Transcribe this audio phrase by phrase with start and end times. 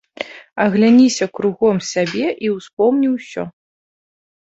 [0.65, 3.43] Агляніся кругом сябе і ўспомні ўсё.